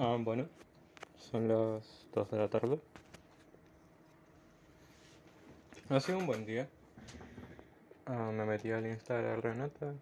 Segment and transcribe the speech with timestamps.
[0.00, 0.48] Ah, bueno,
[1.18, 2.80] son las 2 de la tarde.
[5.88, 6.68] Ha sido un buen día.
[8.06, 9.92] Ah, me metí al Insta de Renata.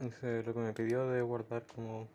[0.00, 2.06] Hice lo que me pidió de guardar como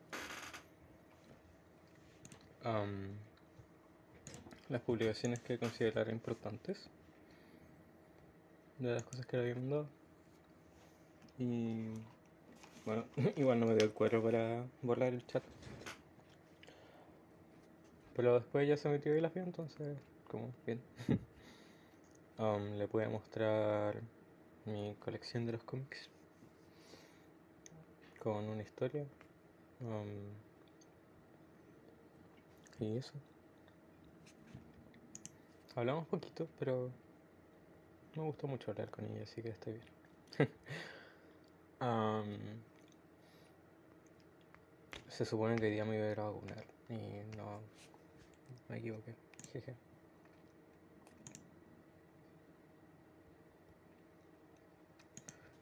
[4.70, 6.90] las publicaciones que considerara importantes
[8.80, 9.90] de las cosas que le había mandado.
[11.38, 11.90] Y
[12.86, 13.04] bueno,
[13.36, 15.44] igual no me dio el cuero para borrar el chat.
[18.16, 19.98] Pero después ya se metió y las vio, entonces,
[20.28, 20.82] como bien.
[22.38, 23.96] Um, le pude mostrar
[24.66, 26.10] mi colección de los cómics
[28.20, 29.06] con una historia.
[29.80, 30.34] Um,
[32.80, 33.14] y eso.
[35.76, 36.92] Hablamos poquito, pero
[38.16, 40.50] me gustó mucho hablar con ella, así que estoy bien.
[41.82, 42.38] Um,
[45.10, 47.60] se supone que hoy día me iba a ir a vacunar y no
[48.70, 49.16] me equivoqué.
[49.52, 49.76] Jeje.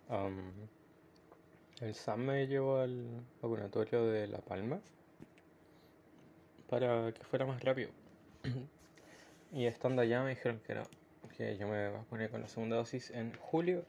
[0.10, 0.52] Um,
[1.80, 4.80] el Sam me llevó al vacunatorio de La Palma
[6.70, 7.90] para que fuera más rápido.
[9.52, 10.84] y estando allá me dijeron que no,
[11.36, 13.86] que yo me vacuné con la segunda dosis en julio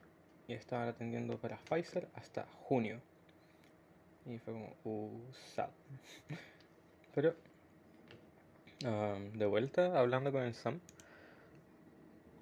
[0.47, 2.99] y estaban atendiendo para Pfizer hasta junio.
[4.25, 5.69] Y fue como, uh, sad.
[7.15, 7.35] Pero,
[8.85, 10.79] de vuelta, hablando con el Sam,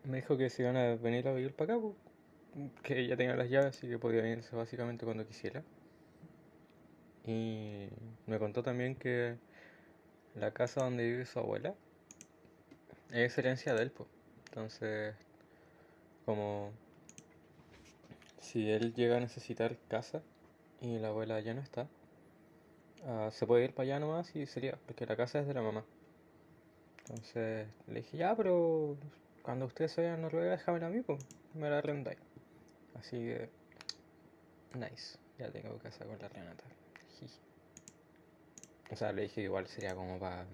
[0.03, 1.85] me dijo que se iban a venir a vivir para acá,
[2.83, 5.63] que ella tenía las llaves y que podía venirse básicamente cuando quisiera.
[7.25, 7.87] Y
[8.27, 9.37] me contó también que
[10.35, 11.75] la casa donde vive su abuela
[13.11, 14.07] es herencia de él, po.
[14.49, 15.15] Entonces,
[16.25, 16.71] como
[18.41, 20.21] si él llega a necesitar casa
[20.81, 21.87] y la abuela ya no está,
[23.05, 25.61] ah, se puede ir para allá nomás y sería, porque la casa es de la
[25.61, 25.85] mamá.
[27.05, 28.97] Entonces le dije, ya, pero
[29.41, 31.19] cuando usted se vaya a Noruega, déjamela a mí, pues,
[31.53, 32.19] me la arrendáis.
[32.95, 33.49] Así que,
[34.75, 36.63] nice, ya tengo casa con la Renata.
[38.93, 40.45] O sea, le dije igual sería como para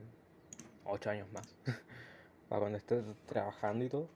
[0.85, 1.45] 8 años más.
[2.47, 4.07] para cuando esté trabajando y todo.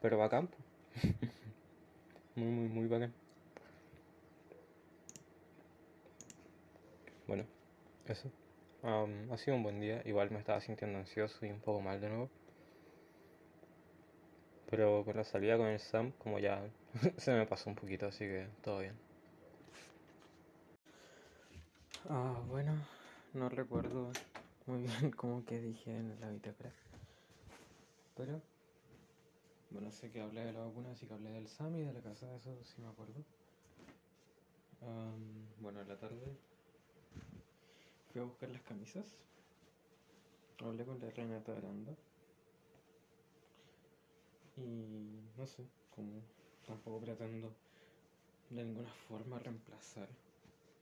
[0.00, 0.56] Pero va campo.
[2.36, 3.12] muy, muy, muy bacán.
[7.26, 7.44] Bueno,
[8.06, 8.30] eso.
[8.82, 10.02] Am, ha sido un buen día.
[10.04, 12.30] Igual me estaba sintiendo ansioso y un poco mal de nuevo.
[14.70, 16.62] Pero con la salida con el Sam, como ya
[17.18, 18.94] se me pasó un poquito, así que todo bien.
[22.08, 22.72] Ah, bueno,
[23.32, 24.10] no recuerdo
[24.66, 26.72] muy bien cómo que dije en la bitácora.
[28.16, 28.40] Pero,
[29.70, 32.02] bueno, sé que hablé de la vacuna, así que hablé del Sam y de la
[32.02, 33.24] casa, eso sí me acuerdo.
[34.82, 36.36] Am, bueno, en la tarde
[38.12, 39.04] fui a buscar las camisas.
[40.60, 41.92] Hablé con la Renata Aranda.
[44.56, 46.20] Y no sé, como
[46.66, 47.50] tampoco pretendo
[48.50, 50.08] de ninguna forma reemplazar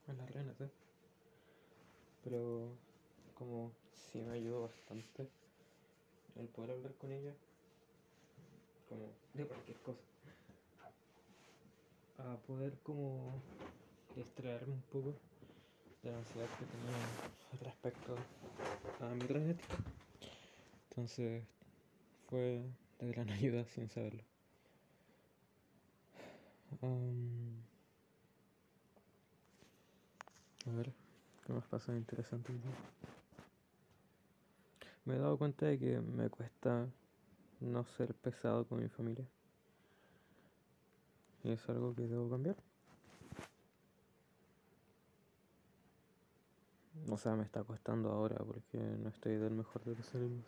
[0.08, 0.70] a la Renata.
[2.24, 2.72] Pero
[3.34, 5.28] como sí me ayudó bastante
[6.36, 7.34] el poder hablar con ella.
[8.88, 10.02] Como de cualquier cosa.
[12.18, 13.40] A poder como
[14.16, 15.14] distraerme un poco
[16.02, 16.96] de la ansiedad que tenía
[17.62, 18.16] respecto
[19.00, 19.76] a mi genética.
[20.90, 21.44] Entonces
[22.28, 22.64] fue
[22.98, 24.22] de gran ayuda sin saberlo.
[30.66, 30.92] A ver,
[31.46, 32.52] ¿qué más pasa interesante?
[35.04, 36.86] Me he dado cuenta de que me cuesta
[37.60, 39.26] no ser pesado con mi familia.
[41.42, 42.67] Y es algo que debo cambiar.
[47.06, 50.44] O sea, me está costando ahora porque no estoy del mejor de los ánimos.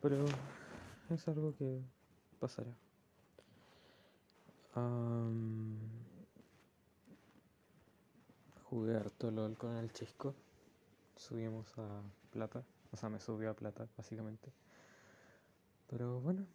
[0.00, 0.24] Pero
[1.10, 1.80] es algo que
[2.40, 2.74] pasará.
[4.74, 5.78] Am,
[8.64, 10.34] jugué harto con el Chisco.
[11.16, 12.64] Subimos a plata.
[12.90, 14.50] O sea, me subió a plata, básicamente.
[15.88, 16.46] Pero bueno.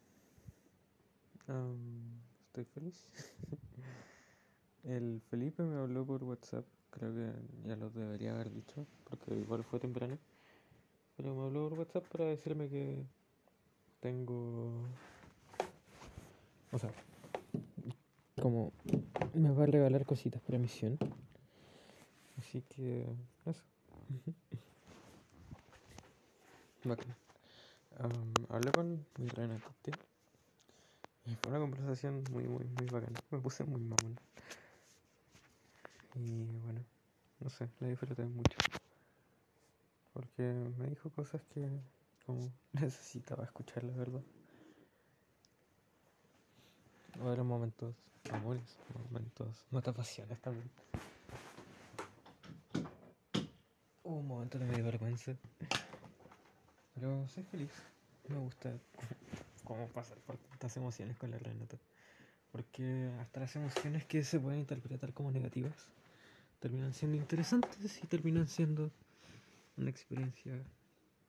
[1.47, 3.09] am, estoy feliz.
[4.83, 6.65] El Felipe me habló por WhatsApp.
[6.91, 7.33] Creo que
[7.67, 8.85] ya lo debería haber dicho.
[9.09, 10.17] Porque igual fue temprano.
[11.15, 13.05] Pero me habló por WhatsApp para decirme que
[13.99, 14.85] tengo...
[16.71, 16.91] O sea,
[18.41, 18.71] como
[19.33, 20.97] me va a regalar cositas para misión.
[22.37, 23.07] Así que
[23.45, 23.63] eso.
[26.83, 27.15] Bacán.
[27.99, 29.65] Am, hablé con mi Renata
[31.27, 33.19] y fue una conversación muy, muy, muy bacana.
[33.31, 34.17] Me puse muy mamón.
[36.19, 36.83] Y bueno,
[37.39, 38.57] no sé, la disfruté mucho.
[40.13, 40.41] Porque
[40.77, 41.69] me dijo cosas que
[42.25, 44.21] como necesitaba escuchar, la verdad.
[47.19, 47.95] O momentos
[48.31, 48.77] amores,
[49.09, 50.69] momentos, notas pasiones también.
[54.03, 55.33] Hubo un momento de me vergüenza.
[56.95, 57.71] Pero soy feliz.
[58.27, 58.73] Me gusta
[59.63, 61.77] cómo pasar por tantas emociones con la Renata.
[62.51, 65.87] Porque hasta las emociones que se pueden interpretar como negativas
[66.67, 68.91] terminan siendo interesantes y terminan siendo
[69.77, 70.51] una experiencia,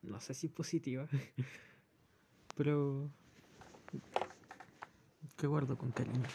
[0.01, 1.07] no sé si positiva,
[2.57, 3.09] pero
[5.37, 6.27] que guardo con cariño.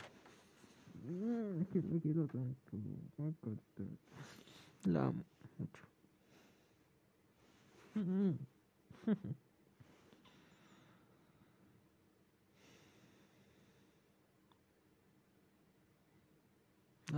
[4.84, 5.22] La amo
[5.58, 5.82] mucho.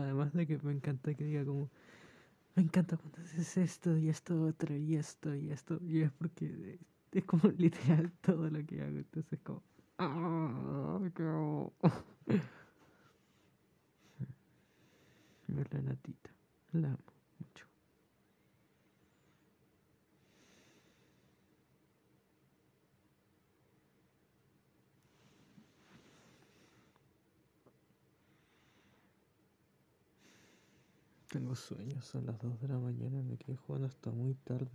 [0.03, 1.71] Además de que me encanta que diga como,
[2.55, 6.79] me encanta cuando haces esto y esto otro y esto y esto, y es porque
[7.13, 9.63] es como literal todo lo que hago, entonces como,
[9.99, 10.99] ah,
[15.49, 16.31] La natita,
[16.73, 17.66] la amo mucho.
[31.37, 34.71] Tengo sueños, son las 2 de la mañana, me quedé jugando hasta muy tarde.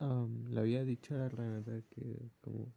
[0.48, 2.72] le había dicho a la Renata que como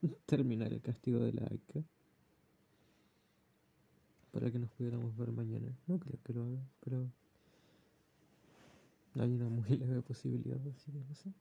[0.26, 1.82] terminar el castigo de la Aika
[4.30, 5.76] para que nos pudiéramos ver mañana.
[5.88, 7.10] No creo que lo haga, pero
[9.16, 11.32] hay una muy leve posibilidad, así que no sé.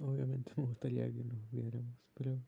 [0.00, 2.38] Obviamente me gustaría que nos viéramos, pero...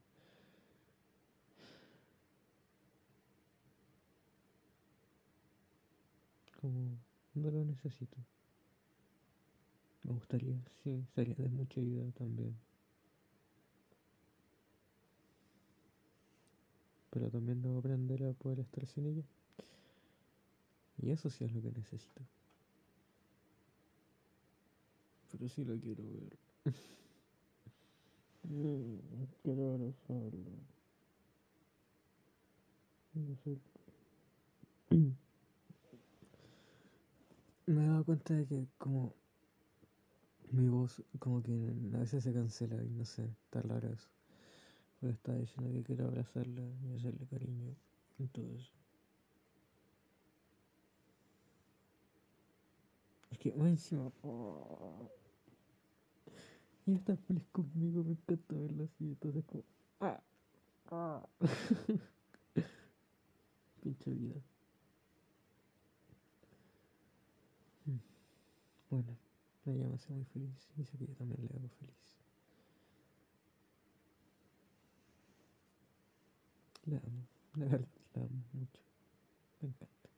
[6.61, 6.99] Como
[7.35, 8.17] no lo necesito.
[10.05, 12.55] Me gustaría, sí, sería de mucha ayuda también.
[17.11, 19.25] Pero también debo aprender a poder estar sin ella.
[21.03, 22.23] Y eso sí es lo que necesito.
[25.33, 26.39] Pero sí lo quiero ver.
[29.43, 30.51] Quiero abrazarlo.
[33.15, 33.59] No sé.
[37.67, 39.15] Me he dado cuenta de que como
[40.51, 41.53] mi voz como que
[41.95, 44.09] a veces se cancela y no sé, está raro eso.
[45.01, 47.77] Pero estaba diciendo que quiero abrazarla y hacerle cariño
[48.19, 48.73] y todo eso.
[53.31, 54.11] Es que encima...
[56.87, 59.65] Y está feliz conmigo, me encanta verla así, entonces como...
[60.01, 60.21] ¡Ah!
[60.91, 61.23] ¡Ah!
[63.83, 64.41] Pinche vida.
[68.91, 69.17] Bueno,
[69.67, 71.95] ella me hace muy feliz y sé que yo también le hago feliz.
[76.87, 78.83] La amo, la verdad la amo mucho.
[79.61, 80.09] Me encanta.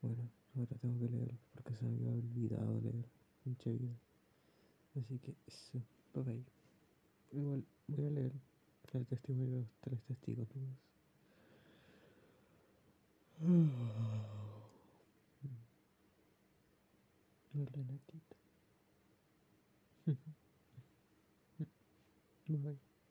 [0.00, 3.08] Bueno, ahora tengo que leer porque se me había olvidado leer.
[3.44, 3.94] Mucha vida.
[4.96, 5.82] Así que eso,
[6.14, 6.44] bye.
[7.32, 8.32] Igual voy a leer
[8.98, 10.48] el testimonio de los tres testigos
[17.54, 18.36] Renatita.
[22.48, 22.93] Bye.